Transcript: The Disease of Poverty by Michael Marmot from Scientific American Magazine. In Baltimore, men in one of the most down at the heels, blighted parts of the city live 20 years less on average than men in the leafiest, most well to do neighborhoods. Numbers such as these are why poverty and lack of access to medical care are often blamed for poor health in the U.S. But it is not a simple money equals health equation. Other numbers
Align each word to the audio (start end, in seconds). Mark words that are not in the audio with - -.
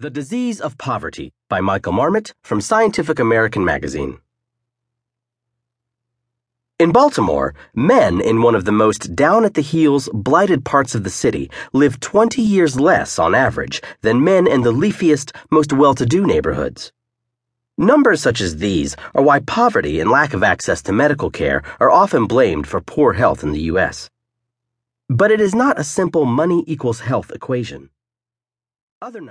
The 0.00 0.10
Disease 0.10 0.60
of 0.60 0.78
Poverty 0.78 1.32
by 1.48 1.60
Michael 1.60 1.92
Marmot 1.92 2.32
from 2.44 2.60
Scientific 2.60 3.18
American 3.18 3.64
Magazine. 3.64 4.20
In 6.78 6.92
Baltimore, 6.92 7.52
men 7.74 8.20
in 8.20 8.40
one 8.40 8.54
of 8.54 8.64
the 8.64 8.70
most 8.70 9.16
down 9.16 9.44
at 9.44 9.54
the 9.54 9.60
heels, 9.60 10.08
blighted 10.14 10.64
parts 10.64 10.94
of 10.94 11.02
the 11.02 11.10
city 11.10 11.50
live 11.72 11.98
20 11.98 12.40
years 12.40 12.78
less 12.78 13.18
on 13.18 13.34
average 13.34 13.82
than 14.02 14.22
men 14.22 14.46
in 14.46 14.62
the 14.62 14.70
leafiest, 14.70 15.34
most 15.50 15.72
well 15.72 15.96
to 15.96 16.06
do 16.06 16.24
neighborhoods. 16.24 16.92
Numbers 17.76 18.22
such 18.22 18.40
as 18.40 18.58
these 18.58 18.94
are 19.16 19.22
why 19.24 19.40
poverty 19.40 19.98
and 19.98 20.08
lack 20.08 20.32
of 20.32 20.44
access 20.44 20.80
to 20.82 20.92
medical 20.92 21.28
care 21.28 21.60
are 21.80 21.90
often 21.90 22.28
blamed 22.28 22.68
for 22.68 22.80
poor 22.80 23.14
health 23.14 23.42
in 23.42 23.50
the 23.50 23.62
U.S. 23.62 24.08
But 25.08 25.32
it 25.32 25.40
is 25.40 25.56
not 25.56 25.76
a 25.76 25.82
simple 25.82 26.24
money 26.24 26.62
equals 26.68 27.00
health 27.00 27.32
equation. 27.32 27.90
Other 29.00 29.20
numbers 29.20 29.26